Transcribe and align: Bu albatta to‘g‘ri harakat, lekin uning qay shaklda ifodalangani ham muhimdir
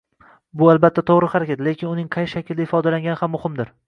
Bu 0.61 0.69
albatta 0.71 1.03
to‘g‘ri 1.09 1.29
harakat, 1.33 1.61
lekin 1.67 1.89
uning 1.91 2.07
qay 2.15 2.31
shaklda 2.33 2.65
ifodalangani 2.67 3.19
ham 3.21 3.33
muhimdir 3.37 3.71